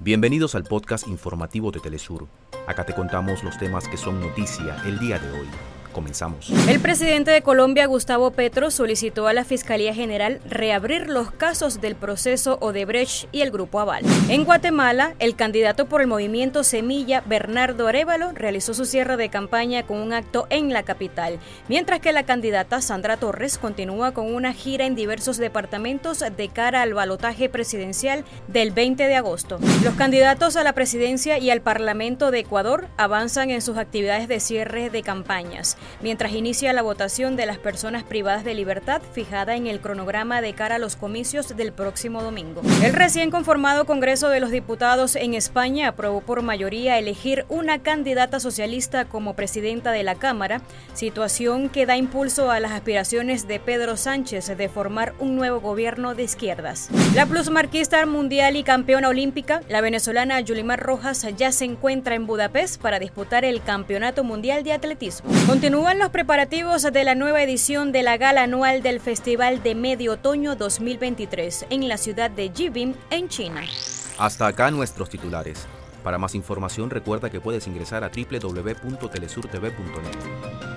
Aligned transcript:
Bienvenidos 0.00 0.54
al 0.54 0.64
podcast 0.64 1.06
informativo 1.08 1.70
de 1.70 1.80
Telesur. 1.80 2.26
Acá 2.66 2.84
te 2.84 2.94
contamos 2.94 3.44
los 3.44 3.56
temas 3.58 3.88
que 3.88 3.96
son 3.96 4.20
noticia 4.20 4.76
el 4.86 4.98
día 4.98 5.18
de 5.18 5.30
hoy. 5.30 5.46
Comenzamos. 5.94 6.50
El 6.68 6.80
presidente 6.80 7.30
de 7.30 7.42
Colombia, 7.42 7.86
Gustavo 7.86 8.32
Petro, 8.32 8.72
solicitó 8.72 9.28
a 9.28 9.32
la 9.32 9.44
Fiscalía 9.44 9.94
General 9.94 10.40
reabrir 10.44 11.08
los 11.08 11.30
casos 11.30 11.80
del 11.80 11.94
proceso 11.94 12.58
Odebrecht 12.60 13.28
y 13.30 13.42
el 13.42 13.52
Grupo 13.52 13.78
Aval. 13.78 14.02
En 14.28 14.44
Guatemala, 14.44 15.14
el 15.20 15.36
candidato 15.36 15.86
por 15.86 16.00
el 16.00 16.08
movimiento 16.08 16.64
Semilla, 16.64 17.22
Bernardo 17.24 17.86
Arevalo, 17.86 18.32
realizó 18.32 18.74
su 18.74 18.86
cierre 18.86 19.16
de 19.16 19.28
campaña 19.28 19.86
con 19.86 19.98
un 19.98 20.12
acto 20.12 20.48
en 20.50 20.72
la 20.72 20.82
capital, 20.82 21.38
mientras 21.68 22.00
que 22.00 22.12
la 22.12 22.24
candidata 22.24 22.80
Sandra 22.80 23.16
Torres 23.16 23.56
continúa 23.56 24.12
con 24.12 24.34
una 24.34 24.52
gira 24.52 24.86
en 24.86 24.96
diversos 24.96 25.36
departamentos 25.36 26.24
de 26.36 26.48
cara 26.48 26.82
al 26.82 26.94
balotaje 26.94 27.48
presidencial 27.48 28.24
del 28.48 28.72
20 28.72 29.06
de 29.06 29.14
agosto. 29.14 29.60
Los 29.84 29.94
candidatos 29.94 30.56
a 30.56 30.64
la 30.64 30.72
presidencia 30.72 31.38
y 31.38 31.50
al 31.50 31.60
Parlamento 31.60 32.32
de 32.32 32.40
Ecuador 32.40 32.88
avanzan 32.96 33.50
en 33.50 33.62
sus 33.62 33.76
actividades 33.76 34.26
de 34.26 34.40
cierre 34.40 34.90
de 34.90 35.02
campañas 35.04 35.76
mientras 36.00 36.32
inicia 36.32 36.72
la 36.72 36.82
votación 36.82 37.36
de 37.36 37.46
las 37.46 37.58
personas 37.58 38.02
privadas 38.02 38.44
de 38.44 38.54
libertad 38.54 39.02
fijada 39.12 39.56
en 39.56 39.66
el 39.66 39.80
cronograma 39.80 40.40
de 40.40 40.52
cara 40.52 40.76
a 40.76 40.78
los 40.78 40.96
comicios 40.96 41.56
del 41.56 41.72
próximo 41.72 42.22
domingo. 42.22 42.62
El 42.82 42.92
recién 42.92 43.30
conformado 43.30 43.84
Congreso 43.86 44.28
de 44.28 44.40
los 44.40 44.50
Diputados 44.50 45.16
en 45.16 45.34
España 45.34 45.88
aprobó 45.88 46.20
por 46.20 46.42
mayoría 46.42 46.98
elegir 46.98 47.44
una 47.48 47.82
candidata 47.82 48.40
socialista 48.40 49.04
como 49.04 49.34
presidenta 49.34 49.92
de 49.92 50.02
la 50.02 50.14
Cámara, 50.14 50.60
situación 50.94 51.68
que 51.68 51.86
da 51.86 51.96
impulso 51.96 52.50
a 52.50 52.60
las 52.60 52.72
aspiraciones 52.72 53.46
de 53.48 53.60
Pedro 53.60 53.96
Sánchez 53.96 54.56
de 54.56 54.68
formar 54.68 55.14
un 55.18 55.36
nuevo 55.36 55.60
gobierno 55.60 56.14
de 56.14 56.22
izquierdas. 56.22 56.88
La 57.14 57.26
plusmarquista 57.26 58.04
mundial 58.06 58.56
y 58.56 58.64
campeona 58.64 59.08
olímpica, 59.08 59.62
la 59.68 59.80
venezolana 59.80 60.40
Yulimar 60.40 60.80
Rojas, 60.80 61.26
ya 61.36 61.52
se 61.52 61.64
encuentra 61.64 62.14
en 62.14 62.26
Budapest 62.26 62.80
para 62.80 62.98
disputar 62.98 63.44
el 63.44 63.62
Campeonato 63.62 64.24
Mundial 64.24 64.64
de 64.64 64.72
Atletismo. 64.72 65.30
Continúan 65.74 65.98
los 65.98 66.10
preparativos 66.10 66.84
de 66.84 67.02
la 67.02 67.16
nueva 67.16 67.42
edición 67.42 67.90
de 67.90 68.04
la 68.04 68.16
gala 68.16 68.44
anual 68.44 68.80
del 68.80 69.00
Festival 69.00 69.60
de 69.64 69.74
Medio 69.74 70.12
Otoño 70.12 70.54
2023 70.54 71.66
en 71.68 71.88
la 71.88 71.96
ciudad 71.96 72.30
de 72.30 72.52
Jibin, 72.54 72.94
en 73.10 73.28
China. 73.28 73.62
Hasta 74.16 74.46
acá 74.46 74.70
nuestros 74.70 75.10
titulares. 75.10 75.66
Para 76.04 76.16
más 76.16 76.36
información 76.36 76.90
recuerda 76.90 77.28
que 77.28 77.40
puedes 77.40 77.66
ingresar 77.66 78.04
a 78.04 78.08
www.telesurtv.net. 78.08 80.73